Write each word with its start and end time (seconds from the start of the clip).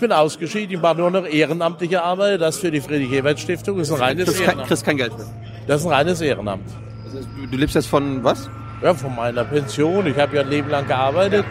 bin 0.00 0.12
ausgeschieden, 0.12 0.74
ich 0.74 0.80
mache 0.80 0.96
nur 0.96 1.10
noch 1.10 1.26
ehrenamtliche 1.26 2.02
Arbeit. 2.02 2.40
Das 2.40 2.58
für 2.58 2.70
die 2.70 2.80
Friedrich-Ebert-Stiftung 2.80 3.78
ist 3.78 3.92
ein 3.92 3.98
reines 3.98 4.24
Kriegst 4.26 4.40
kein, 4.40 4.48
Ehrenamt. 4.48 4.68
kriegst 4.68 4.84
kein 4.84 4.96
Geld 4.96 5.16
mehr. 5.16 5.26
Das 5.66 5.80
ist 5.80 5.86
ein 5.86 5.92
reines 5.92 6.20
Ehrenamt. 6.20 6.68
Du, 7.12 7.46
du 7.46 7.56
lebst 7.56 7.74
jetzt 7.74 7.86
von 7.86 8.24
was? 8.24 8.50
Ja, 8.82 8.94
von 8.94 9.14
meiner 9.14 9.44
Pension. 9.44 10.06
Ich 10.06 10.16
habe 10.16 10.36
ja 10.36 10.42
ein 10.42 10.48
Leben 10.48 10.70
lang 10.70 10.86
gearbeitet. 10.86 11.44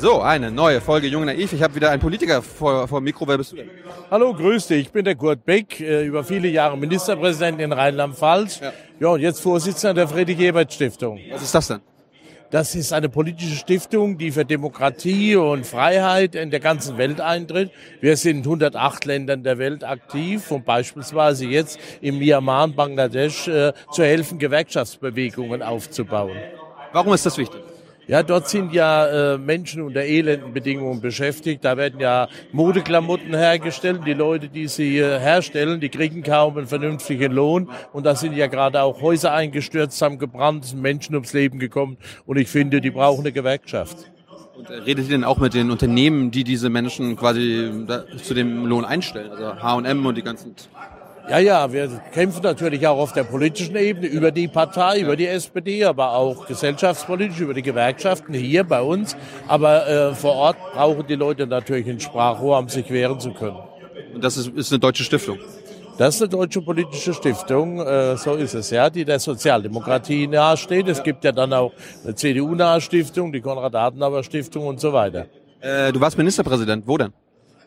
So, 0.00 0.20
eine 0.20 0.52
neue 0.52 0.80
Folge 0.80 1.08
Jung 1.08 1.24
Naiv. 1.24 1.52
Ich 1.52 1.60
habe 1.60 1.74
wieder 1.74 1.90
einen 1.90 2.00
Politiker 2.00 2.40
vor, 2.40 2.86
vor 2.86 3.00
dem 3.00 3.04
Mikro. 3.04 3.26
Wer 3.26 3.36
bist 3.36 3.50
du 3.50 3.56
denn? 3.56 3.68
Hallo, 4.08 4.32
grüß 4.32 4.68
dich. 4.68 4.82
Ich 4.82 4.92
bin 4.92 5.04
der 5.04 5.16
Kurt 5.16 5.44
Beck, 5.44 5.80
äh, 5.80 6.04
über 6.04 6.22
viele 6.22 6.46
Jahre 6.46 6.78
Ministerpräsident 6.78 7.60
in 7.60 7.72
Rheinland-Pfalz. 7.72 8.60
Ja. 8.60 8.72
Ja. 9.00 9.08
und 9.08 9.20
jetzt 9.20 9.40
Vorsitzender 9.40 9.94
der 9.94 10.06
Friedrich-Ebert-Stiftung. 10.06 11.18
Was 11.32 11.42
ist 11.42 11.52
das 11.52 11.66
denn? 11.66 11.80
Das 12.52 12.76
ist 12.76 12.92
eine 12.92 13.08
politische 13.08 13.56
Stiftung, 13.56 14.18
die 14.18 14.30
für 14.30 14.44
Demokratie 14.44 15.34
und 15.34 15.66
Freiheit 15.66 16.36
in 16.36 16.52
der 16.52 16.60
ganzen 16.60 16.96
Welt 16.96 17.20
eintritt. 17.20 17.72
Wir 18.00 18.16
sind 18.16 18.38
in 18.38 18.44
108 18.44 19.04
Ländern 19.04 19.42
der 19.42 19.58
Welt 19.58 19.82
aktiv 19.82 20.48
und 20.52 20.64
beispielsweise 20.64 21.44
jetzt 21.46 21.80
in 22.00 22.18
Myanmar 22.18 22.64
und 22.64 22.76
Bangladesch 22.76 23.48
äh, 23.48 23.72
zu 23.90 24.04
helfen, 24.04 24.38
Gewerkschaftsbewegungen 24.38 25.60
aufzubauen. 25.60 26.36
Warum 26.92 27.12
ist 27.12 27.26
das 27.26 27.36
wichtig? 27.36 27.60
Ja, 28.08 28.22
dort 28.22 28.48
sind 28.48 28.72
ja 28.72 29.34
äh, 29.34 29.38
Menschen 29.38 29.82
unter 29.82 30.00
elenden 30.00 30.54
Bedingungen 30.54 31.02
beschäftigt. 31.02 31.62
Da 31.62 31.76
werden 31.76 32.00
ja 32.00 32.28
Modeklamotten 32.52 33.34
hergestellt. 33.34 34.00
Die 34.06 34.14
Leute, 34.14 34.48
die 34.48 34.66
sie 34.66 34.98
äh, 34.98 35.18
herstellen, 35.20 35.78
die 35.78 35.90
kriegen 35.90 36.22
kaum 36.22 36.56
einen 36.56 36.66
vernünftigen 36.66 37.30
Lohn. 37.30 37.68
Und 37.92 38.06
da 38.06 38.14
sind 38.14 38.34
ja 38.34 38.46
gerade 38.46 38.80
auch 38.80 39.02
Häuser 39.02 39.34
eingestürzt, 39.34 40.00
haben 40.00 40.18
gebrannt, 40.18 40.64
sind 40.64 40.80
Menschen 40.80 41.16
ums 41.16 41.34
Leben 41.34 41.58
gekommen. 41.58 41.98
Und 42.24 42.38
ich 42.38 42.48
finde, 42.48 42.80
die 42.80 42.90
brauchen 42.90 43.20
eine 43.20 43.32
Gewerkschaft. 43.32 44.10
Und 44.56 44.70
äh, 44.70 44.74
redet 44.76 45.04
ihr 45.04 45.10
denn 45.10 45.24
auch 45.24 45.36
mit 45.36 45.52
den 45.52 45.70
Unternehmen, 45.70 46.30
die 46.30 46.44
diese 46.44 46.70
Menschen 46.70 47.14
quasi 47.14 47.70
zu 48.22 48.32
dem 48.32 48.64
Lohn 48.64 48.86
einstellen? 48.86 49.32
Also 49.32 49.62
H&M 49.62 50.06
und 50.06 50.16
die 50.16 50.22
ganzen... 50.22 50.54
Ja, 51.30 51.38
ja, 51.38 51.70
wir 51.70 52.00
kämpfen 52.12 52.42
natürlich 52.42 52.86
auch 52.86 52.98
auf 52.98 53.12
der 53.12 53.24
politischen 53.24 53.76
Ebene 53.76 54.06
über 54.06 54.30
die 54.30 54.48
Partei, 54.48 55.00
über 55.00 55.14
die 55.14 55.26
SPD, 55.26 55.84
aber 55.84 56.12
auch 56.12 56.46
gesellschaftspolitisch 56.46 57.40
über 57.40 57.52
die 57.52 57.60
Gewerkschaften 57.60 58.32
hier 58.32 58.64
bei 58.64 58.80
uns. 58.80 59.14
Aber 59.46 59.86
äh, 59.86 60.14
vor 60.14 60.34
Ort 60.34 60.56
brauchen 60.72 61.06
die 61.06 61.16
Leute 61.16 61.46
natürlich 61.46 61.86
ein 61.86 62.00
Sprachrohr, 62.00 62.58
um 62.58 62.70
sich 62.70 62.90
wehren 62.90 63.20
zu 63.20 63.34
können. 63.34 63.58
Und 64.14 64.24
das 64.24 64.38
ist, 64.38 64.48
ist 64.48 64.72
eine 64.72 64.78
deutsche 64.78 65.04
Stiftung. 65.04 65.38
Das 65.98 66.14
ist 66.14 66.22
eine 66.22 66.30
deutsche 66.30 66.62
politische 66.62 67.12
Stiftung, 67.12 67.80
äh, 67.80 68.16
so 68.16 68.34
ist 68.34 68.54
es 68.54 68.70
ja, 68.70 68.88
die 68.88 69.04
der 69.04 69.18
Sozialdemokratie 69.18 70.28
nahesteht. 70.28 70.88
Es 70.88 71.02
gibt 71.02 71.24
ja 71.24 71.32
dann 71.32 71.52
auch 71.52 71.72
eine 72.04 72.14
CDU-nahe 72.14 72.80
Stiftung, 72.80 73.32
die 73.32 73.40
Konrad-Adenauer-Stiftung 73.40 74.66
und 74.66 74.80
so 74.80 74.92
weiter. 74.92 75.26
Äh, 75.60 75.92
du 75.92 76.00
warst 76.00 76.16
Ministerpräsident. 76.16 76.86
Wo 76.86 76.96
denn? 76.96 77.12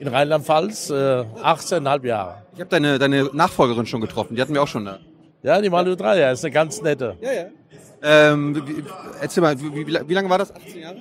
In 0.02 0.08
Rheinland-Pfalz 0.08 0.90
äh, 0.90 0.94
18,5 0.94 2.08
Jahre. 2.08 2.42
Ich 2.56 2.60
habe 2.60 2.72
deine, 2.72 2.98
deine 2.98 3.30
Nachfolgerin 3.34 3.86
schon 3.86 4.02
getroffen. 4.02 4.36
Die 4.36 4.42
hatten 4.42 4.56
wir 4.56 4.64
auch 4.64 4.68
schon 4.68 4.84
da. 4.84 4.98
Ja, 5.44 5.62
die 5.62 5.70
Malu 5.70 5.96
Dreier 5.96 6.32
ist 6.32 6.44
eine 6.44 6.52
ganz 6.52 6.82
nette. 6.82 7.16
Ja, 7.22 7.32
ja. 7.32 7.46
Ähm, 8.02 8.64
wie, 8.66 8.84
erzähl 9.22 9.44
mal, 9.44 9.62
wie, 9.62 9.86
wie, 9.86 9.86
wie 9.86 10.14
lange 10.16 10.28
war 10.28 10.40
das? 10.40 10.56
18 10.56 10.82
Jahre? 10.82 10.98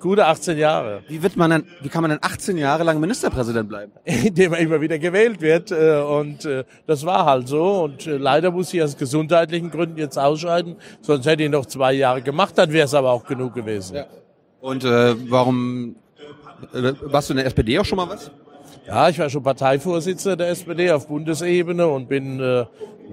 Gute 0.00 0.26
18 0.26 0.58
Jahre. 0.58 1.02
Wie 1.08 1.22
wird 1.22 1.34
man 1.38 1.50
denn, 1.50 1.64
wie 1.80 1.88
kann 1.88 2.02
man 2.02 2.10
denn 2.10 2.18
18 2.20 2.58
Jahre 2.58 2.84
lang 2.84 3.00
Ministerpräsident 3.00 3.70
bleiben? 3.70 3.92
indem 4.04 4.52
er 4.52 4.58
immer 4.58 4.82
wieder 4.82 4.98
gewählt 4.98 5.40
wird. 5.40 5.70
Äh, 5.70 6.02
und 6.02 6.44
äh, 6.44 6.64
das 6.86 7.06
war 7.06 7.24
halt 7.24 7.48
so. 7.48 7.84
Und 7.84 8.06
äh, 8.06 8.18
leider 8.18 8.50
muss 8.50 8.74
ich 8.74 8.82
aus 8.82 8.98
gesundheitlichen 8.98 9.70
Gründen 9.70 9.96
jetzt 9.96 10.18
ausscheiden. 10.18 10.76
Sonst 11.00 11.24
hätte 11.24 11.42
ich 11.42 11.50
noch 11.50 11.64
zwei 11.64 11.94
Jahre 11.94 12.20
gemacht, 12.20 12.58
dann 12.58 12.70
wäre 12.70 12.84
es 12.84 12.92
aber 12.92 13.12
auch 13.12 13.24
genug 13.24 13.54
gewesen. 13.54 13.96
Ja. 13.96 14.04
Und 14.60 14.84
äh, 14.84 15.14
warum 15.30 15.96
äh, 16.74 16.92
warst 17.00 17.30
du 17.30 17.32
in 17.32 17.38
der 17.38 17.46
SPD 17.46 17.78
auch 17.78 17.84
schon 17.84 17.96
mal 17.96 18.08
was? 18.08 18.30
Ja, 18.86 19.08
ich 19.08 19.18
war 19.18 19.30
schon 19.30 19.42
Parteivorsitzender 19.42 20.36
der 20.36 20.48
SPD 20.48 20.90
auf 20.90 21.06
Bundesebene 21.06 21.86
und 21.86 22.08
bin 22.08 22.40
äh, 22.40 22.64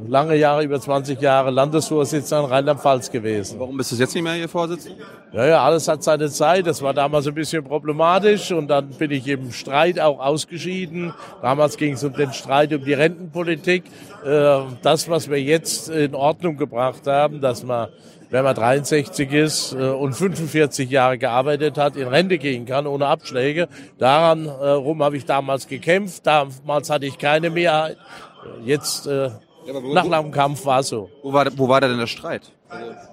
lange 0.08 0.36
Jahre, 0.36 0.64
über 0.64 0.80
20 0.80 1.22
Jahre 1.22 1.52
Landesvorsitzender 1.52 2.46
in 2.46 2.50
Rheinland-Pfalz 2.50 3.12
gewesen. 3.12 3.60
Warum 3.60 3.78
bist 3.78 3.92
du 3.92 3.96
jetzt 3.96 4.14
nicht 4.16 4.24
mehr 4.24 4.34
hier 4.34 4.50
Vorsitzender? 4.50 5.04
Ja, 5.32 5.46
ja, 5.46 5.64
alles 5.64 5.88
hat 5.88 6.04
seine 6.04 6.30
Zeit. 6.30 6.66
Das 6.66 6.82
war 6.82 6.94
damals 6.94 7.28
ein 7.28 7.36
bisschen 7.36 7.64
problematisch 7.64 8.52
und 8.52 8.68
dann 8.68 8.90
bin 8.90 9.12
ich 9.12 9.28
im 9.28 9.52
Streit 9.52 10.00
auch 10.00 10.20
ausgeschieden. 10.20 11.14
Damals 11.42 11.78
ging 11.78 11.94
es 11.94 12.04
um 12.04 12.14
den 12.14 12.34
Streit 12.34 12.74
um 12.74 12.84
die 12.84 12.94
Rentenpolitik. 12.94 13.84
Äh, 14.26 14.60
das, 14.82 15.10
was 15.10 15.30
wir 15.30 15.42
jetzt 15.42 15.90
in 15.90 16.16
Ordnung 16.16 16.58
gebracht 16.58 17.06
haben, 17.06 17.42
dass 17.42 17.64
man 17.64 17.90
wenn 18.30 18.44
man 18.44 18.56
63 18.56 19.32
ist 19.34 19.74
äh, 19.74 19.78
und 19.78 20.14
45 20.14 20.90
Jahre 20.90 21.18
gearbeitet 21.18 21.78
hat, 21.78 21.96
in 21.96 22.08
Rente 22.08 22.38
gehen 22.38 22.66
kann 22.66 22.88
ohne 22.88 23.08
Abschläge. 23.08 23.68
Daran 23.98 24.46
äh, 24.46 24.50
rum 24.50 25.02
habe 25.04 25.18
ich 25.18 25.26
damals 25.26 25.68
gekämpft. 25.68 26.26
Damals 26.28 26.90
hatte 26.90 27.06
ich 27.06 27.18
keine 27.18 27.50
Mehrheit. 27.50 27.98
Jetzt 28.64 29.08
äh, 29.08 29.30
wo- 29.72 29.94
nach 29.94 30.06
langem 30.06 30.32
Kampf 30.32 30.66
war 30.66 30.80
es 30.82 30.90
so. 30.90 31.10
Wo 31.24 31.34
war, 31.34 31.46
wo 31.58 31.68
war 31.68 31.82
da 31.82 31.88
denn 31.88 31.98
der 31.98 32.08
Streit? 32.08 32.52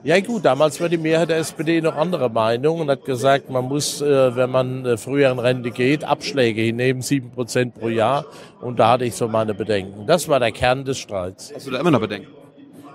Ja 0.04 0.20
gut, 0.20 0.44
damals 0.44 0.78
war 0.82 0.90
die 0.90 0.98
Mehrheit 0.98 1.30
der 1.30 1.38
SPD 1.38 1.80
noch 1.80 1.96
anderer 1.96 2.28
Meinung 2.28 2.80
und 2.80 2.90
hat 2.90 3.06
gesagt, 3.06 3.48
man 3.48 3.64
muss, 3.64 4.02
äh, 4.02 4.36
wenn 4.36 4.50
man 4.50 4.84
äh, 4.84 4.96
früher 4.98 5.30
in 5.30 5.38
Rente 5.38 5.70
geht, 5.70 6.04
Abschläge 6.04 6.60
hinnehmen, 6.60 7.00
sieben 7.00 7.30
Prozent 7.30 7.74
pro 7.74 7.88
Jahr. 7.88 8.26
Und 8.60 8.78
da 8.78 8.90
hatte 8.90 9.06
ich 9.06 9.14
so 9.14 9.28
meine 9.28 9.54
Bedenken. 9.54 10.06
Das 10.06 10.28
war 10.28 10.40
der 10.40 10.52
Kern 10.52 10.84
des 10.84 10.98
Streits. 10.98 11.52
Hast 11.54 11.66
du 11.66 11.70
da 11.70 11.80
immer 11.80 11.90
noch 11.90 12.00
Bedenken? 12.00 12.28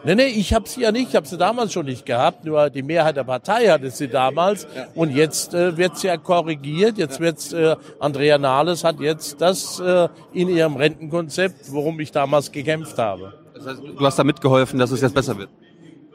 Nee, 0.03 0.15
nee, 0.15 0.25
ich 0.27 0.53
habe 0.53 0.67
sie 0.67 0.81
ja 0.81 0.91
nicht, 0.91 1.09
ich 1.09 1.15
habe 1.15 1.27
sie 1.27 1.37
damals 1.37 1.73
schon 1.73 1.85
nicht 1.85 2.05
gehabt, 2.05 2.43
nur 2.43 2.71
die 2.71 2.81
Mehrheit 2.81 3.17
der 3.17 3.23
Partei 3.23 3.67
hatte 3.67 3.91
sie 3.91 4.07
damals 4.07 4.67
und 4.95 5.11
jetzt 5.11 5.53
äh, 5.53 5.77
wird 5.77 5.97
sie 5.97 6.07
ja 6.07 6.17
korrigiert, 6.17 6.97
jetzt 6.97 7.19
wird's 7.19 7.53
äh, 7.53 7.75
Andrea 7.99 8.39
Nahles 8.39 8.83
hat 8.83 8.99
jetzt 8.99 9.41
das 9.41 9.79
äh, 9.79 10.07
in 10.33 10.49
ihrem 10.49 10.75
Rentenkonzept, 10.75 11.71
worum 11.71 11.99
ich 11.99 12.11
damals 12.11 12.51
gekämpft 12.51 12.97
habe. 12.97 13.33
Das 13.53 13.67
heißt, 13.67 13.81
du 13.83 14.05
hast 14.05 14.17
da 14.17 14.23
mitgeholfen, 14.23 14.79
dass 14.79 14.89
es 14.89 15.01
jetzt 15.01 15.13
besser 15.13 15.37
wird. 15.37 15.49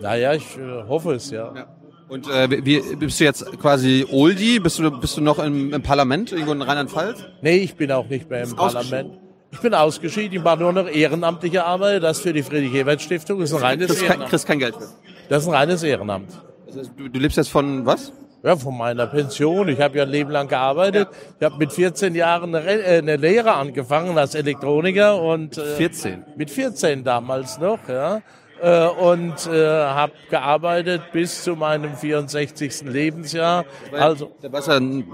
Naja, 0.00 0.34
ich 0.34 0.56
äh, 0.56 0.82
hoffe 0.88 1.14
es, 1.14 1.30
ja. 1.30 1.68
Und 2.08 2.28
äh, 2.28 2.64
wie, 2.64 2.80
bist 2.96 3.20
du 3.20 3.24
jetzt 3.24 3.44
quasi 3.58 4.06
Oldie? 4.10 4.60
Bist 4.60 4.78
du, 4.78 4.90
bist 4.90 5.16
du 5.16 5.20
noch 5.20 5.38
im, 5.38 5.72
im 5.72 5.82
Parlament, 5.82 6.32
irgendwo 6.32 6.52
in 6.52 6.62
Rheinland-Pfalz? 6.62 7.24
Nee, 7.42 7.58
ich 7.58 7.76
bin 7.76 7.90
auch 7.92 8.08
nicht 8.08 8.28
mehr 8.30 8.42
im 8.42 8.54
Parlament. 8.54 9.18
Ich 9.56 9.62
bin 9.62 9.72
ausgeschieden, 9.72 10.36
ich 10.36 10.44
mache 10.44 10.58
nur 10.58 10.72
noch 10.74 10.86
ehrenamtliche 10.86 11.64
Arbeit. 11.64 12.02
Das 12.02 12.20
für 12.20 12.34
die 12.34 12.42
Friedrich-Ebert-Stiftung 12.42 13.40
ist 13.40 13.54
ein 13.54 13.60
reines 13.60 13.86
Kriegst 13.86 14.02
kein, 14.02 14.10
Ehrenamt. 14.10 14.30
kriegst 14.30 14.46
kein 14.46 14.58
Geld 14.58 14.78
mehr. 14.78 14.88
Das 15.30 15.42
ist 15.44 15.48
ein 15.48 15.54
reines 15.54 15.82
Ehrenamt. 15.82 16.28
Das 16.66 16.76
heißt, 16.76 16.90
du, 16.94 17.08
du 17.08 17.18
lebst 17.18 17.38
jetzt 17.38 17.48
von 17.48 17.86
was? 17.86 18.12
Ja, 18.42 18.54
von 18.54 18.76
meiner 18.76 19.06
Pension. 19.06 19.68
Ich 19.68 19.80
habe 19.80 19.96
ja 19.96 20.04
ein 20.04 20.10
Leben 20.10 20.30
lang 20.30 20.46
gearbeitet. 20.48 21.08
Ich 21.40 21.44
habe 21.46 21.56
mit 21.56 21.72
14 21.72 22.14
Jahren 22.14 22.54
eine, 22.54 22.66
Re 22.66 22.82
äh, 22.82 22.98
eine 22.98 23.16
Lehre 23.16 23.54
angefangen 23.54 24.18
als 24.18 24.34
Elektroniker 24.34 25.22
und 25.22 25.56
äh, 25.56 25.76
14. 25.76 26.24
mit 26.36 26.50
14 26.50 27.02
damals 27.02 27.58
noch, 27.58 27.78
ja. 27.88 28.20
Äh, 28.60 28.88
und 28.88 29.46
äh, 29.46 29.66
habe 29.66 30.12
gearbeitet 30.28 31.00
bis 31.12 31.44
zu 31.44 31.56
meinem 31.56 31.96
64. 31.96 32.82
Lebensjahr. 32.82 33.64
Also 33.90 34.32
Da 34.42 34.52
warst 34.52 34.68
du 34.68 34.72
dann 34.72 35.04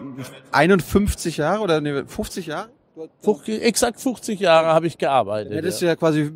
51 0.51 1.37
Jahre 1.37 1.63
oder 1.63 1.81
nee, 1.81 2.03
50 2.05 2.47
Jahre? 2.47 2.71
50, 3.23 3.63
exakt 3.63 4.01
50 4.01 4.39
Jahre 4.41 4.67
habe 4.69 4.87
ich 4.87 4.99
gearbeitet. 4.99 5.55
Hättest 5.55 5.81
du 5.81 5.87
ja 5.87 5.97
quasi 5.97 6.31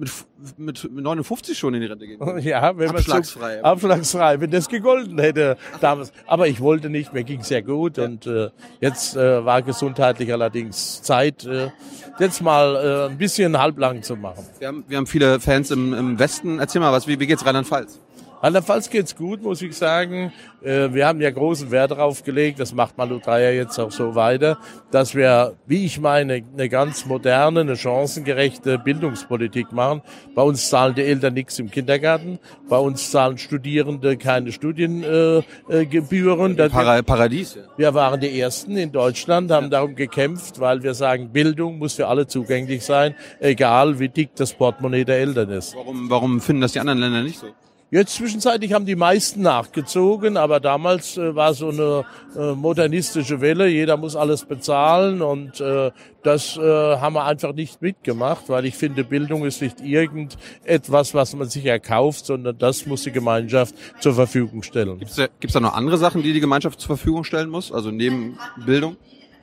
mit, 0.57 0.91
mit 0.91 0.91
59 0.91 1.57
schon 1.57 1.75
in 1.75 1.83
die 1.83 1.87
Rente 1.87 2.07
können. 2.07 2.39
Ja, 2.43 2.77
wenn 2.79 2.87
man 2.87 2.97
Abschlagsfrei. 2.97 3.59
So, 3.59 3.63
abschlagsfrei, 3.63 4.41
wenn 4.41 4.51
das 4.51 4.69
gegolten 4.69 5.19
hätte 5.19 5.59
damals. 5.81 6.13
Aber 6.27 6.49
ich 6.49 6.61
wollte 6.61 6.89
nicht, 6.89 7.13
mir 7.13 7.25
ging 7.25 7.43
sehr 7.43 7.63
gut 7.63 7.99
und 7.99 8.27
äh, 8.27 8.49
jetzt 8.81 9.17
äh, 9.17 9.45
war 9.45 9.61
gesundheitlich 9.63 10.33
allerdings 10.33 11.03
Zeit, 11.03 11.45
äh, 11.45 11.71
jetzt 12.19 12.41
mal 12.41 12.77
äh, 12.77 13.11
ein 13.11 13.19
bisschen 13.19 13.59
halblang 13.59 14.03
zu 14.03 14.17
machen. 14.17 14.47
Wir 14.59 14.69
haben, 14.69 14.85
wir 14.89 14.97
haben 14.97 15.07
viele 15.07 15.41
Fans 15.41 15.71
im, 15.71 15.93
im 15.93 16.19
Westen. 16.19 16.59
Erzähl 16.59 16.81
mal 16.81 16.93
was, 16.93 17.07
wie, 17.07 17.21
wie 17.21 17.27
geht's 17.27 17.45
Rheinland-Pfalz? 17.45 18.01
Rheinland-Pfalz 18.43 18.91
geht's 18.91 19.17
gut, 19.17 19.43
muss 19.43 19.63
ich 19.63 19.77
sagen. 19.77 20.33
Äh, 20.63 20.93
Wir 20.93 21.07
haben 21.07 21.21
ja 21.21 21.31
großen 21.31 21.71
Wert 21.71 21.93
darauf 21.93 22.23
gelegt, 22.23 22.61
das 22.61 22.75
macht 22.75 22.99
Malu 22.99 23.19
Dreyer 23.19 23.53
jetzt 23.53 23.79
auch 23.79 23.91
so 23.91 24.15
weiter, 24.15 24.59
dass 24.91 25.15
wir, 25.15 25.55
wie 25.67 25.87
ich 25.87 26.01
meine, 26.01 26.43
eine 26.53 26.69
ganz 26.69 27.07
moderne, 27.07 27.61
eine 27.61 27.77
chancengerechte 27.77 28.79
Bildungspolitik 28.79 29.73
machen. 29.73 30.03
Bei 30.35 30.43
uns 30.43 30.69
zahlen 30.69 30.95
die 30.95 31.03
Eltern 31.03 31.35
nichts 31.35 31.59
im 31.59 31.71
Kindergarten, 31.71 32.39
bei 32.69 32.79
uns 32.79 33.11
zahlen 33.11 33.39
Studierende 33.39 34.17
keine 34.19 34.53
Studiengebühren. 34.53 36.53
Äh. 36.53 36.57
Das- 36.57 36.73
Para 36.73 37.03
Paradies, 37.03 37.59
wir 37.77 37.95
waren 37.95 38.21
die 38.21 38.39
Ersten 38.39 38.77
in 38.77 38.93
Deutschland, 38.93 39.51
haben 39.51 39.71
darum 39.71 39.95
gekämpft, 39.95 40.61
weil 40.61 40.83
wir 40.83 40.95
sagen, 40.95 41.31
Bildung 41.31 41.79
muss 41.79 41.95
für 41.95 42.07
alle 42.09 42.27
zugänglich 42.27 42.85
sein, 42.85 43.15
egal 43.41 43.99
wie 43.99 44.09
dick 44.09 44.31
das 44.37 44.53
Portemonnaie 44.53 45.05
der 45.05 45.19
Eltern 45.19 45.51
ist. 45.51 45.75
Warum, 45.75 46.11
warum 46.11 46.41
finden 46.41 46.63
das 46.63 46.73
die 46.73 46.81
anderen 46.81 46.99
Länder 47.01 47.23
nicht 47.23 47.39
so? 47.39 47.47
Jetzt 47.89 48.17
zwischenzeitlich 48.17 48.73
haben 48.73 48.85
die 48.85 48.97
meisten 48.97 49.43
nachgezogen, 49.43 50.37
aber 50.37 50.59
damals 50.59 51.17
äh, 51.17 51.37
war 51.37 51.55
so 51.55 51.69
eine 51.69 52.05
äh, 52.37 52.53
modernistische 52.53 53.41
Welle, 53.41 53.69
jeder 53.69 53.97
muss 53.97 54.17
alles 54.17 54.45
bezahlen 54.45 55.23
und 55.23 55.61
äh, 55.61 55.93
das 56.25 56.57
äh, 56.57 56.61
haben 56.61 57.15
wir 57.15 57.25
einfach 57.25 57.55
nicht 57.55 57.81
mitgemacht, 57.81 58.49
weil 58.49 58.67
ich 58.67 58.75
finde, 58.75 59.05
Bildung 59.05 59.45
ist 59.45 59.63
nicht 59.63 59.81
irgendetwas, 59.81 61.15
was 61.15 61.37
man 61.37 61.49
sich 61.49 61.65
erkauft, 61.65 62.27
sondern 62.27 62.59
das 62.59 62.87
muss 62.87 63.05
die 63.05 63.13
Gemeinschaft 63.13 63.77
zur 64.01 64.15
Verfügung 64.15 64.65
stellen. 64.65 64.99
Gibt 64.99 65.13
es 65.13 65.17
da, 65.17 65.29
da 65.41 65.61
noch 65.61 65.75
andere 65.75 65.97
Sachen, 65.97 66.25
die 66.25 66.33
die 66.33 66.41
Gemeinschaft 66.41 66.81
zur 66.81 66.97
Verfügung 66.97 67.23
stellen 67.23 67.49
muss, 67.49 67.71
also 67.71 67.93
neben 67.93 68.37
Bildung? 68.65 68.97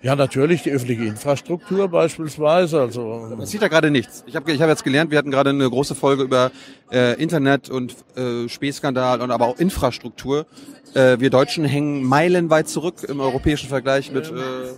Ja, 0.04 0.18
natürlich 0.18 0.64
die 0.64 0.72
öffentliche 0.72 1.06
Infrastruktur 1.06 1.88
beispielsweise. 1.88 2.82
Also 2.82 3.26
man 3.38 3.46
sieht 3.46 3.62
da 3.62 3.70
gerade 3.70 3.90
nichts. 3.90 4.26
Ich 4.28 4.36
habe 4.36 4.52
ich 4.52 4.62
hab 4.62 4.68
jetzt 4.68 4.84
gelernt, 4.84 5.12
wir 5.12 5.18
hatten 5.18 5.32
gerade 5.32 5.52
eine 5.52 5.70
große 5.70 5.96
Folge 5.96 6.24
über 6.24 6.52
äh, 6.92 7.14
Internet 7.22 7.70
und 7.70 7.96
äh, 8.18 8.50
Spähskandal 8.50 9.22
und 9.22 9.32
aber 9.32 9.48
auch 9.48 9.58
Infrastruktur. 9.58 10.46
Äh, 10.94 11.20
wir 11.20 11.30
Deutschen 11.30 11.64
hängen 11.64 12.04
meilenweit 12.04 12.68
zurück 12.68 13.06
im 13.08 13.22
europäischen 13.22 13.70
Vergleich 13.70 14.12
mit. 14.12 14.28
Äh, 14.28 14.74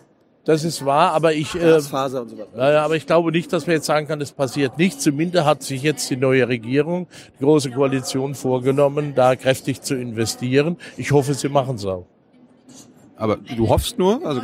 das 0.45 0.63
ist 0.63 0.85
wahr, 0.85 1.13
aber 1.13 1.33
ich, 1.33 1.55
äh, 1.55 1.73
und 1.73 1.81
so 1.81 1.91
weiter. 1.91 2.25
Naja, 2.55 2.85
aber 2.85 2.95
ich 2.95 3.07
glaube 3.07 3.31
nicht, 3.31 3.51
dass 3.51 3.65
man 3.65 3.77
jetzt 3.77 3.87
sagen 3.87 4.07
kann, 4.07 4.21
es 4.21 4.31
passiert 4.31 4.77
nichts. 4.77 5.03
Zumindest 5.03 5.43
hat 5.43 5.63
sich 5.63 5.81
jetzt 5.81 6.07
die 6.11 6.17
neue 6.17 6.47
Regierung, 6.47 7.07
die 7.39 7.43
große 7.43 7.71
Koalition 7.71 8.35
vorgenommen, 8.35 9.15
da 9.15 9.35
kräftig 9.35 9.81
zu 9.81 9.95
investieren. 9.95 10.77
Ich 10.97 11.11
hoffe, 11.11 11.33
sie 11.33 11.49
machen 11.49 11.77
es 11.77 11.85
auch. 11.85 12.05
Aber 13.17 13.37
du 13.37 13.69
hoffst 13.69 13.97
nur? 13.97 14.23
Also 14.23 14.41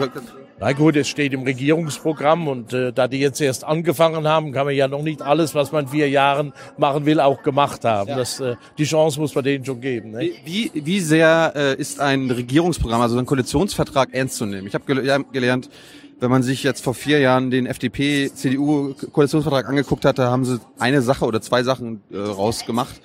na 0.61 0.73
gut, 0.73 0.95
es 0.95 1.07
steht 1.07 1.33
im 1.33 1.41
Regierungsprogramm 1.41 2.47
und 2.47 2.71
äh, 2.71 2.93
da 2.93 3.07
die 3.07 3.17
jetzt 3.17 3.41
erst 3.41 3.63
angefangen 3.63 4.27
haben, 4.27 4.51
kann 4.51 4.67
man 4.67 4.75
ja 4.75 4.87
noch 4.87 5.01
nicht 5.01 5.23
alles, 5.23 5.55
was 5.55 5.71
man 5.71 5.85
in 5.85 5.89
vier 5.89 6.07
Jahren 6.07 6.53
machen 6.77 7.07
will, 7.07 7.19
auch 7.19 7.41
gemacht 7.41 7.83
haben. 7.83 8.09
Ja. 8.09 8.17
Das, 8.17 8.39
äh, 8.39 8.55
die 8.77 8.83
Chance 8.83 9.19
muss 9.19 9.33
man 9.33 9.43
denen 9.43 9.65
schon 9.65 9.81
geben. 9.81 10.11
Ne? 10.11 10.29
Wie, 10.45 10.69
wie 10.75 10.99
sehr 10.99 11.53
äh, 11.55 11.81
ist 11.81 11.99
ein 11.99 12.29
Regierungsprogramm, 12.29 13.01
also 13.01 13.17
ein 13.17 13.25
Koalitionsvertrag 13.25 14.13
ernst 14.13 14.35
zu 14.35 14.45
nehmen? 14.45 14.67
Ich 14.67 14.75
habe 14.75 14.85
gel 14.85 15.25
gelernt, 15.31 15.71
wenn 16.19 16.29
man 16.29 16.43
sich 16.43 16.61
jetzt 16.61 16.83
vor 16.83 16.93
vier 16.93 17.17
Jahren 17.17 17.49
den 17.49 17.65
FDP-CDU-Koalitionsvertrag 17.65 19.67
angeguckt 19.67 20.05
hat, 20.05 20.19
da 20.19 20.29
haben 20.29 20.45
sie 20.45 20.59
eine 20.77 21.01
Sache 21.01 21.25
oder 21.25 21.41
zwei 21.41 21.63
Sachen 21.63 22.03
äh, 22.11 22.17
rausgemacht. 22.17 23.01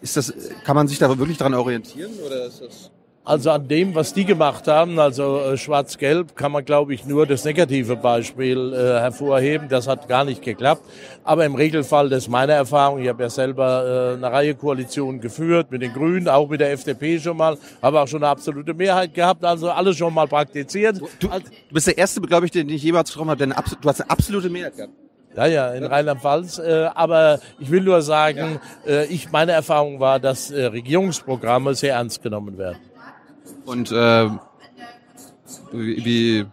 Ist 0.00 0.16
das, 0.16 0.32
kann 0.64 0.74
man 0.74 0.88
sich 0.88 0.98
da 0.98 1.18
wirklich 1.18 1.36
daran 1.36 1.52
orientieren 1.52 2.12
oder 2.24 2.46
ist 2.46 2.62
das? 2.62 2.90
Also 3.26 3.50
an 3.50 3.66
dem, 3.66 3.92
was 3.96 4.14
die 4.14 4.24
gemacht 4.24 4.68
haben, 4.68 5.00
also 5.00 5.40
äh, 5.40 5.56
Schwarz-Gelb, 5.56 6.36
kann 6.36 6.52
man, 6.52 6.64
glaube 6.64 6.94
ich, 6.94 7.06
nur 7.06 7.26
das 7.26 7.44
negative 7.44 7.96
Beispiel 7.96 8.72
äh, 8.72 9.00
hervorheben. 9.00 9.68
Das 9.68 9.88
hat 9.88 10.06
gar 10.06 10.24
nicht 10.24 10.42
geklappt. 10.42 10.82
Aber 11.24 11.44
im 11.44 11.56
Regelfall, 11.56 12.08
das 12.08 12.24
ist 12.24 12.28
meine 12.28 12.52
Erfahrung, 12.52 13.02
ich 13.02 13.08
habe 13.08 13.24
ja 13.24 13.28
selber 13.28 14.12
äh, 14.12 14.16
eine 14.16 14.30
Reihe 14.32 14.54
Koalitionen 14.54 15.20
geführt, 15.20 15.72
mit 15.72 15.82
den 15.82 15.92
Grünen, 15.92 16.28
auch 16.28 16.48
mit 16.48 16.60
der 16.60 16.70
FDP 16.70 17.18
schon 17.18 17.36
mal, 17.36 17.58
habe 17.82 18.00
auch 18.00 18.06
schon 18.06 18.22
eine 18.22 18.30
absolute 18.30 18.72
Mehrheit 18.74 19.12
gehabt, 19.12 19.44
also 19.44 19.70
alles 19.70 19.96
schon 19.96 20.14
mal 20.14 20.28
praktiziert. 20.28 21.00
Du, 21.18 21.26
du 21.26 21.40
bist 21.72 21.88
der 21.88 21.98
Erste, 21.98 22.20
glaube 22.20 22.46
ich, 22.46 22.52
den 22.52 22.68
ich 22.68 22.84
jemals 22.84 23.10
getroffen 23.10 23.30
habe, 23.30 23.44
du 23.44 23.88
hast 23.88 24.02
eine 24.02 24.08
absolute 24.08 24.48
Mehrheit 24.48 24.76
gehabt. 24.76 24.92
Ja, 25.34 25.46
ja, 25.46 25.74
in 25.74 25.84
Rheinland-Pfalz. 25.84 26.58
Äh, 26.58 26.90
aber 26.94 27.40
ich 27.58 27.72
will 27.72 27.82
nur 27.82 28.02
sagen, 28.02 28.60
äh, 28.86 29.04
ich, 29.06 29.32
meine 29.32 29.50
Erfahrung 29.50 29.98
war, 29.98 30.20
dass 30.20 30.52
äh, 30.52 30.66
Regierungsprogramme 30.66 31.74
sehr 31.74 31.94
ernst 31.94 32.22
genommen 32.22 32.56
werden. 32.56 32.78
Und 33.66 33.92
äh, 33.92 34.30
wie, 35.72 36.46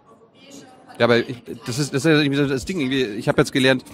ja, 1.00 1.06
aber 1.06 1.20
ich, 1.20 1.44
das 1.66 1.80
ist 1.80 1.94
das 1.94 2.06
ist 2.06 2.06
irgendwie 2.06 2.48
das 2.48 2.66
Ding. 2.66 2.80
Irgendwie, 2.80 3.04
ich 3.04 3.28
habe 3.28 3.42
jetzt 3.42 3.52
gelernt, 3.52 3.86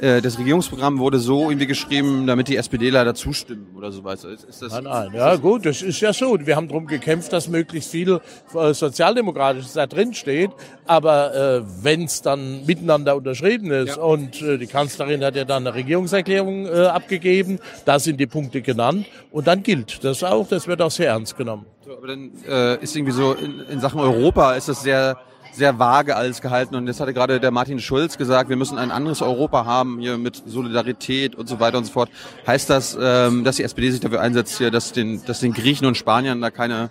äh, 0.00 0.20
das 0.20 0.38
Regierungsprogramm 0.38 0.98
wurde 0.98 1.18
so 1.18 1.50
irgendwie 1.50 1.66
geschrieben, 1.66 2.26
damit 2.26 2.48
die 2.48 2.56
SPD 2.56 2.90
leider 2.90 3.14
zustimmen 3.14 3.68
oder 3.76 3.90
so 3.90 4.04
weiter. 4.04 4.30
Ist, 4.30 4.44
ist 4.44 4.62
das, 4.62 4.72
nein, 4.72 4.84
nein, 4.84 5.10
ja 5.14 5.36
gut, 5.36 5.66
das 5.66 5.82
ist 5.82 6.00
ja 6.00 6.12
so. 6.12 6.38
Wir 6.44 6.56
haben 6.56 6.68
darum 6.68 6.86
gekämpft, 6.86 7.32
dass 7.32 7.48
möglichst 7.48 7.90
viel 7.90 8.20
äh, 8.54 8.74
Sozialdemokratisches 8.74 9.72
da 9.72 9.86
drin 9.86 10.14
steht. 10.14 10.50
Aber 10.86 11.34
äh, 11.34 11.62
wenn 11.82 12.04
es 12.04 12.22
dann 12.22 12.64
miteinander 12.66 13.16
unterschrieben 13.16 13.70
ist 13.70 13.96
ja. 13.96 14.02
und 14.02 14.40
äh, 14.40 14.58
die 14.58 14.66
Kanzlerin 14.66 15.24
hat 15.24 15.36
ja 15.36 15.44
dann 15.44 15.66
eine 15.66 15.74
Regierungserklärung 15.74 16.66
äh, 16.66 16.86
abgegeben, 16.86 17.58
da 17.84 17.98
sind 17.98 18.18
die 18.18 18.26
Punkte 18.26 18.62
genannt 18.62 19.06
und 19.30 19.46
dann 19.46 19.62
gilt 19.62 20.04
das 20.04 20.22
auch. 20.22 20.48
Das 20.48 20.66
wird 20.66 20.80
auch 20.80 20.90
sehr 20.90 21.08
ernst 21.08 21.36
genommen. 21.36 21.66
Aber 21.90 22.06
dann 22.06 22.30
äh, 22.46 22.82
ist 22.82 22.94
irgendwie 22.94 23.12
so 23.12 23.32
in, 23.32 23.60
in 23.70 23.80
Sachen 23.80 24.00
Europa 24.00 24.54
ist 24.54 24.68
das 24.68 24.82
sehr 24.82 25.18
sehr 25.58 25.78
vage 25.78 26.16
alles 26.16 26.40
gehalten. 26.40 26.74
Und 26.76 26.86
jetzt 26.86 27.00
hatte 27.00 27.12
gerade 27.12 27.40
der 27.40 27.50
Martin 27.50 27.80
Schulz 27.80 28.16
gesagt, 28.16 28.48
wir 28.48 28.56
müssen 28.56 28.78
ein 28.78 28.90
anderes 28.90 29.20
Europa 29.20 29.66
haben 29.66 29.98
hier 29.98 30.16
mit 30.16 30.42
Solidarität 30.46 31.34
und 31.34 31.48
so 31.48 31.60
weiter 31.60 31.78
und 31.78 31.84
so 31.84 31.92
fort. 31.92 32.10
Heißt 32.46 32.70
das, 32.70 32.96
ähm, 33.00 33.44
dass 33.44 33.56
die 33.56 33.64
SPD 33.64 33.90
sich 33.90 34.00
dafür 34.00 34.20
einsetzt, 34.20 34.56
hier, 34.58 34.70
dass 34.70 34.92
den, 34.92 35.22
dass 35.26 35.40
den 35.40 35.52
Griechen 35.52 35.86
und 35.86 35.96
Spaniern 35.96 36.40
da 36.40 36.50
keine, 36.50 36.90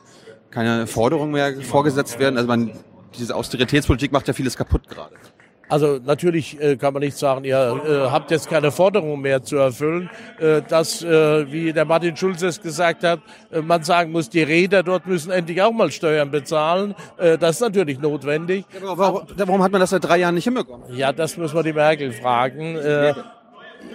keine 0.51 0.85
Forderungen 0.85 1.31
mehr 1.31 1.61
vorgesetzt 1.61 2.19
werden? 2.19 2.37
Also 2.37 2.47
man, 2.47 2.71
diese 3.17 3.35
Austeritätspolitik 3.35 4.11
macht 4.11 4.27
ja 4.27 4.33
vieles 4.33 4.57
kaputt 4.57 4.87
gerade. 4.87 5.15
Also 5.69 5.99
natürlich 6.03 6.59
äh, 6.61 6.77
kann 6.77 6.93
man 6.93 7.01
nicht 7.01 7.17
sagen, 7.17 7.43
ihr 7.43 7.81
äh, 7.85 8.09
habt 8.09 8.31
jetzt 8.31 8.49
keine 8.49 8.71
Forderungen 8.71 9.21
mehr 9.21 9.43
zu 9.43 9.57
erfüllen. 9.57 10.09
Äh, 10.39 10.61
dass, 10.61 11.03
äh, 11.03 11.51
wie 11.51 11.73
der 11.73 11.85
Martin 11.85 12.15
Schulz 12.15 12.41
es 12.41 12.61
gesagt 12.61 13.03
hat, 13.03 13.19
äh, 13.51 13.61
man 13.61 13.83
sagen 13.83 14.11
muss, 14.11 14.29
die 14.29 14.43
Räder 14.43 14.83
dort 14.83 15.05
müssen 15.05 15.31
endlich 15.31 15.61
auch 15.61 15.71
mal 15.71 15.91
Steuern 15.91 16.31
bezahlen. 16.31 16.95
Äh, 17.17 17.37
das 17.37 17.57
ist 17.57 17.61
natürlich 17.61 17.99
notwendig. 17.99 18.65
Ja, 18.73 18.97
warum, 18.97 19.23
warum, 19.35 19.63
hat 19.63 19.71
man 19.71 19.81
das 19.81 19.89
seit 19.89 20.03
drei 20.03 20.19
Jahren 20.19 20.35
nicht 20.35 20.45
hinbekommen? 20.45 20.85
Ja, 20.95 21.11
das 21.11 21.37
muss 21.37 21.53
man 21.53 21.63
die 21.63 21.73
Merkel 21.73 22.13
fragen. 22.13 22.77
Äh, 22.77 23.13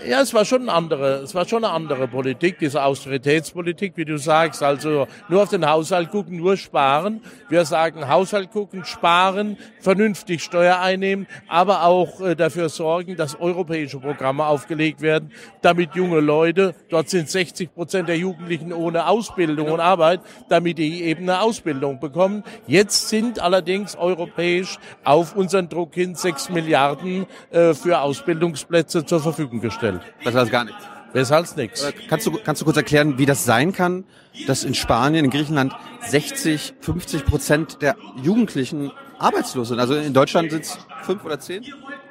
ja, 0.06 0.20
es 0.20 0.34
war 0.34 0.44
schon 0.44 0.62
eine 0.62 0.72
andere, 0.72 1.20
es 1.22 1.34
war 1.34 1.46
schon 1.46 1.64
eine 1.64 1.72
andere 1.72 2.08
Politik, 2.08 2.58
diese 2.58 2.82
Austeritätspolitik, 2.82 3.92
wie 3.96 4.04
du 4.04 4.16
sagst. 4.18 4.62
Also 4.62 5.06
nur 5.28 5.42
auf 5.42 5.50
den 5.50 5.68
Haushalt 5.68 6.10
gucken, 6.10 6.38
nur 6.38 6.56
sparen. 6.56 7.20
Wir 7.48 7.64
sagen 7.64 8.08
Haushalt 8.08 8.50
gucken, 8.50 8.84
sparen, 8.84 9.56
vernünftig 9.80 10.42
Steuer 10.42 10.78
einnehmen, 10.78 11.26
aber 11.48 11.84
auch 11.84 12.20
äh, 12.20 12.34
dafür 12.34 12.68
sorgen, 12.68 13.16
dass 13.16 13.38
europäische 13.38 13.98
Programme 13.98 14.46
aufgelegt 14.46 15.00
werden, 15.02 15.30
damit 15.60 15.94
junge 15.94 16.20
Leute, 16.20 16.74
dort 16.88 17.08
sind 17.08 17.28
60 17.28 17.74
Prozent 17.74 18.08
der 18.08 18.16
Jugendlichen 18.16 18.72
ohne 18.72 19.06
Ausbildung 19.06 19.70
und 19.70 19.80
Arbeit, 19.80 20.20
damit 20.48 20.78
die 20.78 21.02
eben 21.02 21.22
eine 21.22 21.40
Ausbildung 21.42 22.00
bekommen. 22.00 22.42
Jetzt 22.66 23.08
sind 23.08 23.40
allerdings 23.40 23.96
europäisch 23.96 24.78
auf 25.04 25.36
unseren 25.36 25.68
Druck 25.68 25.94
hin 25.94 26.14
6 26.14 26.50
Milliarden 26.50 27.26
äh, 27.50 27.74
für 27.74 28.00
Ausbildungsplätze 28.00 29.04
zur 29.04 29.20
Verfügung 29.20 29.60
gestellt 29.60 29.81
gestellt. 29.82 30.00
Das 30.24 30.34
heißt 30.34 30.50
gar 30.50 30.64
nichts. 30.64 30.82
Besser 31.12 31.36
als 31.36 31.56
nichts. 31.56 31.86
Kannst 32.08 32.26
du, 32.26 32.32
kannst 32.42 32.62
du 32.62 32.64
kurz 32.64 32.76
erklären, 32.76 33.18
wie 33.18 33.26
das 33.26 33.44
sein 33.44 33.72
kann, 33.72 34.04
dass 34.46 34.64
in 34.64 34.74
Spanien, 34.74 35.26
in 35.26 35.30
Griechenland 35.30 35.74
60, 36.06 36.74
50 36.80 37.26
Prozent 37.26 37.82
der 37.82 37.96
Jugendlichen 38.22 38.92
arbeitslos 39.18 39.68
sind? 39.68 39.78
Also 39.78 39.94
in 39.94 40.14
Deutschland 40.14 40.50
sind 40.50 40.64
es 40.64 40.78
fünf 41.02 41.24
oder 41.24 41.38
zehn? 41.38 41.64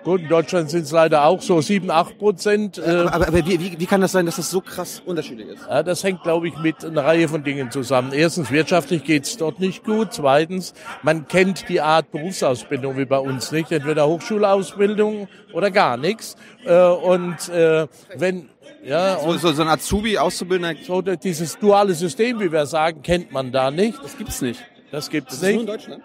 Gut, 0.03 0.21
in 0.21 0.29
Deutschland 0.29 0.71
sind 0.71 0.83
es 0.83 0.91
leider 0.91 1.25
auch 1.25 1.41
so 1.41 1.61
sieben, 1.61 1.91
acht 1.91 2.17
Prozent. 2.17 2.79
Äh, 2.79 2.81
aber, 2.81 3.13
aber, 3.13 3.27
aber 3.27 3.45
wie, 3.45 3.59
wie, 3.59 3.79
wie 3.79 3.85
kann 3.85 4.01
das 4.01 4.13
sein, 4.13 4.25
dass 4.25 4.37
das 4.37 4.49
so 4.49 4.59
krass 4.59 5.01
unterschiedlich 5.05 5.47
ist? 5.49 5.67
Ja, 5.69 5.83
das 5.83 6.03
hängt, 6.03 6.23
glaube 6.23 6.47
ich, 6.47 6.57
mit 6.57 6.83
einer 6.83 7.05
Reihe 7.05 7.27
von 7.27 7.43
Dingen 7.43 7.69
zusammen. 7.69 8.11
Erstens, 8.11 8.49
wirtschaftlich 8.49 9.03
geht's 9.03 9.37
dort 9.37 9.59
nicht 9.59 9.83
gut. 9.83 10.09
Zweitens, 10.11 10.73
man 11.03 11.27
kennt 11.27 11.69
die 11.69 11.81
Art 11.81 12.11
Berufsausbildung 12.11 12.97
wie 12.97 13.05
bei 13.05 13.19
uns 13.19 13.51
nicht. 13.51 13.71
Entweder 13.71 14.07
Hochschulausbildung 14.07 15.27
oder 15.53 15.69
gar 15.69 15.97
nichts. 15.97 16.35
Äh, 16.65 16.83
und 16.83 17.49
äh, 17.49 17.87
wenn 18.15 18.49
ja, 18.83 19.19
so, 19.19 19.33
so, 19.33 19.51
so 19.51 19.61
ein 19.61 19.67
Azubi, 19.67 20.17
Auszubildender. 20.17 20.81
So 20.83 21.01
dieses 21.01 21.59
duale 21.59 21.93
System, 21.93 22.39
wie 22.39 22.51
wir 22.51 22.65
sagen, 22.65 23.03
kennt 23.03 23.31
man 23.31 23.51
da 23.51 23.69
nicht. 23.69 24.03
Das 24.03 24.17
gibt's 24.17 24.41
nicht. 24.41 24.63
Das 24.91 25.09
gibt's 25.11 25.39
das 25.39 25.41
nicht. 25.43 25.51
Ist 25.51 25.55
nur 25.55 25.61
in 25.61 25.67
Deutschland? 25.67 26.03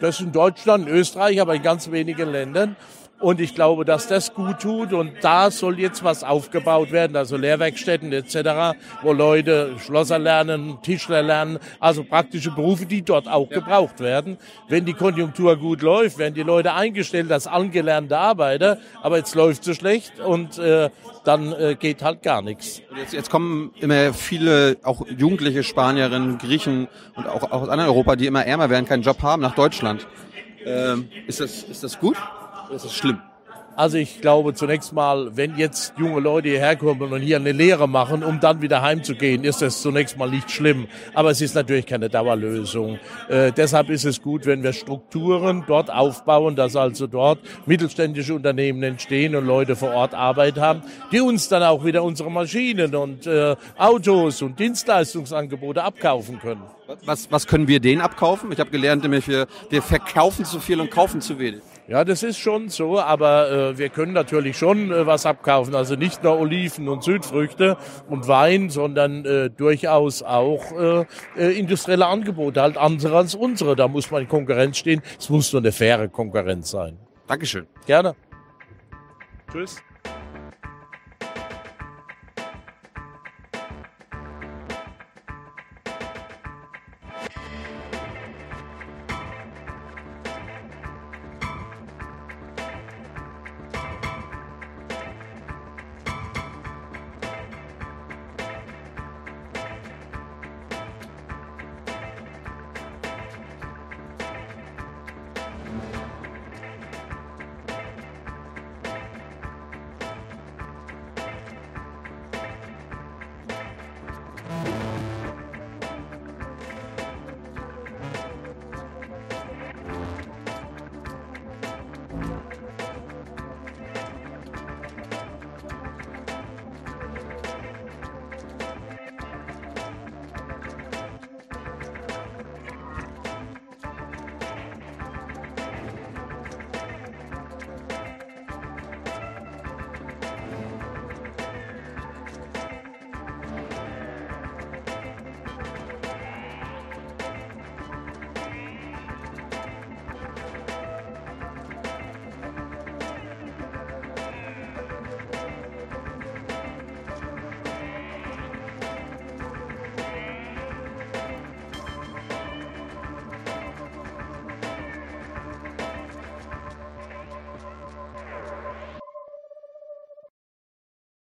Das 0.00 0.16
ist 0.16 0.26
in 0.26 0.32
Deutschland, 0.32 0.88
in 0.88 0.94
Österreich, 0.94 1.40
aber 1.40 1.54
in 1.54 1.62
ganz 1.62 1.90
wenigen 1.90 2.30
Ländern. 2.30 2.76
Und 3.18 3.40
ich 3.40 3.54
glaube, 3.54 3.86
dass 3.86 4.08
das 4.08 4.34
gut 4.34 4.60
tut. 4.60 4.92
Und 4.92 5.12
da 5.22 5.50
soll 5.50 5.78
jetzt 5.80 6.04
was 6.04 6.22
aufgebaut 6.22 6.92
werden, 6.92 7.16
also 7.16 7.36
Lehrwerkstätten 7.36 8.12
etc., 8.12 8.78
wo 9.02 9.12
Leute 9.12 9.72
Schlosser 9.84 10.18
lernen, 10.18 10.78
Tischler 10.82 11.22
lernen, 11.22 11.58
also 11.80 12.04
praktische 12.04 12.50
Berufe, 12.50 12.84
die 12.84 13.02
dort 13.02 13.26
auch 13.26 13.48
gebraucht 13.48 14.00
werden. 14.00 14.36
Wenn 14.68 14.84
die 14.84 14.92
Konjunktur 14.92 15.56
gut 15.56 15.80
läuft, 15.80 16.18
werden 16.18 16.34
die 16.34 16.42
Leute 16.42 16.74
eingestellt 16.74 17.32
als 17.32 17.46
angelernte 17.46 18.18
Arbeiter. 18.18 18.78
Aber 19.02 19.16
jetzt 19.16 19.34
läuft 19.34 19.64
so 19.64 19.72
schlecht 19.72 20.20
und 20.20 20.58
äh, 20.58 20.90
dann 21.24 21.52
äh, 21.52 21.74
geht 21.74 22.02
halt 22.02 22.22
gar 22.22 22.42
nichts. 22.42 22.82
Jetzt, 22.96 23.14
jetzt 23.14 23.30
kommen 23.30 23.72
immer 23.80 24.12
viele, 24.12 24.76
auch 24.82 25.06
jugendliche 25.16 25.62
Spanierinnen, 25.62 26.36
Griechen 26.36 26.88
und 27.14 27.26
auch, 27.26 27.44
auch 27.44 27.62
aus 27.62 27.68
anderen 27.70 27.90
Europa, 27.90 28.16
die 28.16 28.26
immer 28.26 28.44
ärmer 28.44 28.68
werden, 28.68 28.84
keinen 28.84 29.02
Job 29.02 29.22
haben, 29.22 29.40
nach 29.40 29.54
Deutschland. 29.54 30.06
Ähm, 30.66 31.08
ist, 31.26 31.40
das, 31.40 31.62
ist 31.62 31.82
das 31.84 31.98
gut? 31.98 32.16
Das 32.70 32.84
ist 32.84 32.94
schlimm. 32.94 33.20
Also 33.76 33.98
ich 33.98 34.22
glaube 34.22 34.54
zunächst 34.54 34.94
mal, 34.94 35.36
wenn 35.36 35.58
jetzt 35.58 35.92
junge 35.98 36.18
Leute 36.20 36.48
hierher 36.48 36.76
kommen 36.76 37.12
und 37.12 37.20
hier 37.20 37.36
eine 37.36 37.52
Lehre 37.52 37.86
machen, 37.86 38.24
um 38.24 38.40
dann 38.40 38.62
wieder 38.62 38.80
heimzugehen, 38.80 39.44
ist 39.44 39.60
das 39.60 39.82
zunächst 39.82 40.16
mal 40.16 40.30
nicht 40.30 40.50
schlimm. 40.50 40.86
Aber 41.12 41.30
es 41.30 41.42
ist 41.42 41.54
natürlich 41.54 41.84
keine 41.84 42.08
Dauerlösung. 42.08 42.98
Äh, 43.28 43.52
deshalb 43.52 43.90
ist 43.90 44.06
es 44.06 44.22
gut, 44.22 44.46
wenn 44.46 44.62
wir 44.62 44.72
Strukturen 44.72 45.64
dort 45.66 45.90
aufbauen, 45.90 46.56
dass 46.56 46.74
also 46.74 47.06
dort 47.06 47.38
mittelständische 47.66 48.34
Unternehmen 48.34 48.82
entstehen 48.82 49.36
und 49.36 49.44
Leute 49.44 49.76
vor 49.76 49.90
Ort 49.90 50.14
Arbeit 50.14 50.56
haben, 50.56 50.80
die 51.12 51.20
uns 51.20 51.50
dann 51.50 51.62
auch 51.62 51.84
wieder 51.84 52.02
unsere 52.02 52.30
Maschinen 52.30 52.94
und 52.94 53.26
äh, 53.26 53.56
Autos 53.76 54.40
und 54.40 54.58
Dienstleistungsangebote 54.58 55.82
abkaufen 55.82 56.38
können. 56.38 56.62
Was, 57.04 57.30
was 57.30 57.46
können 57.46 57.68
wir 57.68 57.80
denen 57.80 58.00
abkaufen? 58.00 58.50
Ich 58.52 58.58
habe 58.58 58.70
gelernt, 58.70 59.02
nämlich 59.02 59.28
wir, 59.28 59.48
wir 59.68 59.82
verkaufen 59.82 60.46
zu 60.46 60.60
viel 60.60 60.80
und 60.80 60.90
kaufen 60.90 61.20
zu 61.20 61.38
wenig. 61.38 61.60
Ja, 61.88 62.04
das 62.04 62.24
ist 62.24 62.38
schon 62.38 62.68
so, 62.68 62.98
aber 62.98 63.50
äh, 63.50 63.78
wir 63.78 63.90
können 63.90 64.12
natürlich 64.12 64.58
schon 64.58 64.90
äh, 64.90 65.06
was 65.06 65.24
abkaufen. 65.24 65.76
Also 65.76 65.94
nicht 65.94 66.24
nur 66.24 66.36
Oliven 66.36 66.88
und 66.88 67.04
Südfrüchte 67.04 67.76
und 68.08 68.26
Wein, 68.26 68.70
sondern 68.70 69.24
äh, 69.24 69.50
durchaus 69.50 70.24
auch 70.24 70.72
äh, 70.72 71.04
äh, 71.36 71.56
industrielle 71.56 72.06
Angebote, 72.06 72.60
halt 72.60 72.76
andere 72.76 73.18
als 73.18 73.36
unsere. 73.36 73.76
Da 73.76 73.86
muss 73.86 74.10
man 74.10 74.22
in 74.22 74.28
Konkurrenz 74.28 74.78
stehen. 74.78 75.00
Es 75.16 75.28
muss 75.28 75.52
nur 75.52 75.62
eine 75.62 75.70
faire 75.70 76.08
Konkurrenz 76.08 76.70
sein. 76.70 76.98
Dankeschön. 77.28 77.68
Gerne. 77.86 78.16
Tschüss. 79.52 79.76